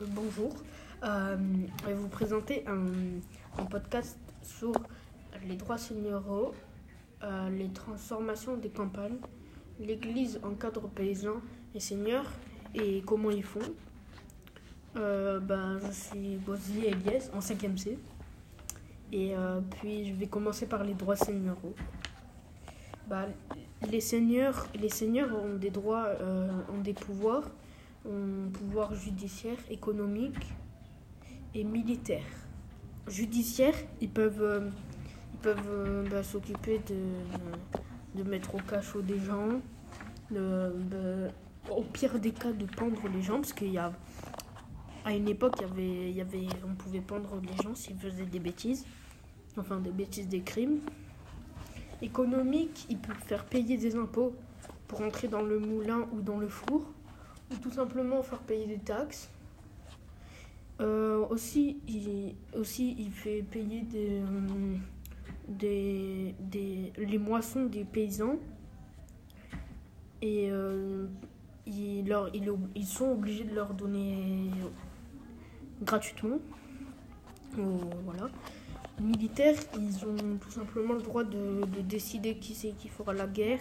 [0.00, 0.54] Euh, bonjour.
[1.02, 1.36] Euh,
[1.82, 4.72] je vais vous présenter un, podcast sur
[5.46, 6.54] les droits seigneuraux,
[7.22, 9.18] euh, les transformations des campagnes,
[9.80, 11.40] l'Église en cadre paysan
[11.74, 12.30] et seigneurs
[12.74, 13.60] et comment ils font.
[14.94, 17.98] Ben, je suis Bozy Eliès en 5e C.
[19.12, 19.34] Et
[19.70, 21.74] puis je vais commencer par les droits seigneuraux.
[23.08, 23.26] Bah,
[23.88, 26.08] les seigneurs, les seigneurs ont des droits,
[26.72, 27.48] ont des pouvoirs,
[28.52, 30.54] pouvoir judiciaire, économique
[31.54, 32.24] et militaire.
[33.06, 34.70] Judiciaire, ils peuvent, euh,
[35.34, 39.48] ils peuvent euh, bah, s'occuper de, de mettre au cachot des gens,
[40.30, 41.28] de-
[41.70, 43.92] au pire des cas de pendre les gens, parce qu'il y a,
[45.04, 48.40] à une époque, y avait, y avait, on pouvait pendre les gens s'ils faisaient des
[48.40, 48.84] bêtises,
[49.56, 50.80] enfin des bêtises, des crimes
[52.00, 54.32] économique, ils peuvent faire payer des impôts
[54.86, 57.07] pour entrer dans le moulin ou dans le four, ou
[57.56, 59.30] tout simplement faire payer des taxes.
[60.80, 64.76] Euh, aussi, il, aussi, il fait payer des, euh,
[65.48, 68.36] des, des- les moissons des paysans.
[70.22, 71.06] Et euh,
[72.06, 72.30] leur-
[72.74, 74.50] ils sont obligés de leur donner
[75.82, 76.38] gratuitement.
[77.56, 78.28] Voilà
[79.00, 83.28] militaires, ils ont tout simplement le droit de, de décider qui c'est qui fera la
[83.28, 83.60] guerre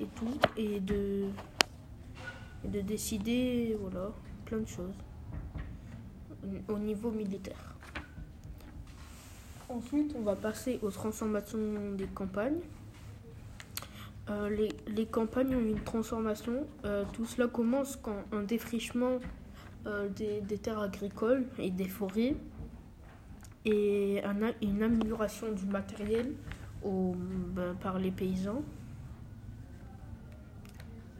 [0.00, 1.26] et tout, et de,
[2.64, 4.12] et de décider, voilà,
[4.44, 4.94] plein de choses
[6.68, 7.74] au niveau militaire.
[9.68, 12.60] Ensuite, on va passer aux transformations des campagnes.
[14.28, 16.66] Euh, les, les campagnes ont une transformation.
[16.84, 19.18] Euh, tout cela commence quand un défrichement
[19.86, 22.36] euh, des, des terres agricoles et des forêts
[23.64, 26.32] et un une amélioration du matériel
[26.84, 28.62] ben, par les paysans.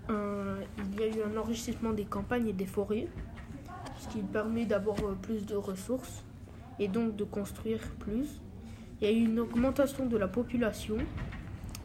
[0.09, 3.09] Il y a eu un enrichissement des campagnes et des forêts,
[3.99, 6.23] ce qui permet d'avoir euh, plus de ressources
[6.79, 8.41] et donc de construire plus.
[9.01, 10.97] Il y a eu une augmentation de la population.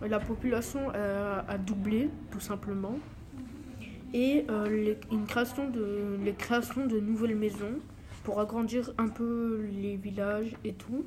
[0.07, 2.97] La population euh, a doublé tout simplement.
[4.13, 7.79] Et euh, les- une création de, les créations de nouvelles maisons
[8.23, 11.05] pour agrandir un peu les villages et tout.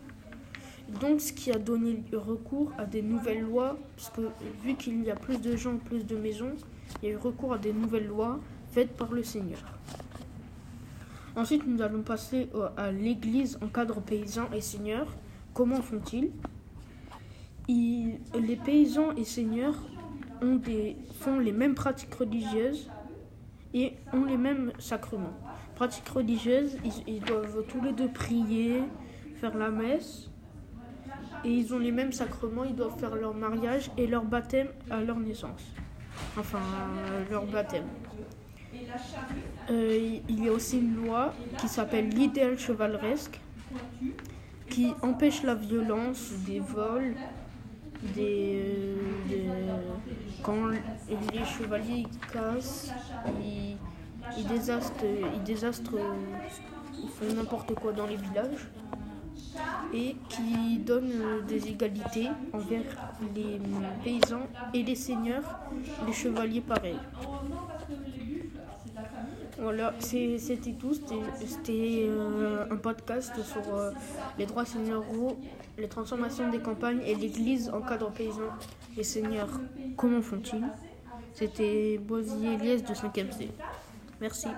[1.00, 4.22] Donc, ce qui a donné recours à des nouvelles lois, parce que
[4.62, 6.54] vu qu'il y a plus de gens, plus de maisons,
[7.04, 8.40] il y a eu recours à des nouvelles lois
[8.72, 9.58] faites par le Seigneur.
[11.36, 12.48] Ensuite, nous allons passer
[12.78, 15.06] à l'église en cadre paysan et seigneur.
[15.52, 16.30] Comment font-ils?
[17.68, 19.76] Ils- Les paysans et seigneurs
[21.20, 22.88] font les mêmes pratiques religieuses
[23.74, 25.34] et ont les mêmes sacrements
[25.74, 26.76] pratiques religieuses,
[27.08, 28.82] ils doivent tous les deux prier,
[29.40, 30.30] faire la messe.
[31.44, 35.00] Et ils ont les mêmes sacrements, ils doivent faire leur mariage et leur baptême à
[35.02, 35.62] leur naissance.
[36.36, 37.86] Enfin, euh, leur baptême.
[39.70, 43.40] Euh, il y a aussi une loi qui s'appelle l'idéal chevaleresque,
[44.68, 47.14] qui empêche la violence, des vols,
[48.14, 48.62] des,
[49.30, 49.76] euh,
[50.42, 52.92] quand les chevaliers cassent,
[53.40, 53.76] ils,
[54.36, 55.98] ils désastrent, ils désastrent,
[57.00, 58.68] ils font n'importe quoi dans les villages
[59.92, 63.58] et qui donne euh, des égalités envers les
[64.02, 65.60] paysans et les seigneurs,
[66.06, 66.98] les chevaliers pareils.
[69.58, 70.94] Voilà, c'était tout.
[70.94, 73.90] C'était- euh, un podcast sur euh,
[74.38, 75.38] les droits seigneuraux,
[75.78, 78.50] les transformations des campagnes et l'église en cadre paysan.
[78.96, 79.60] Les seigneurs,
[79.96, 80.64] comment font-ils?
[81.32, 83.50] C'était Bozy Eliès de 5e C.
[84.20, 84.48] Merci.